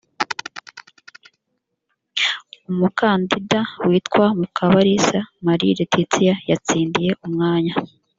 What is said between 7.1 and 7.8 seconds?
umwanya.